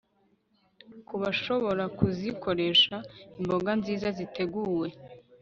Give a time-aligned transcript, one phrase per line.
[1.07, 2.95] Ku bashobora kuzikoresha
[3.39, 4.87] imboga nziza ziteguwe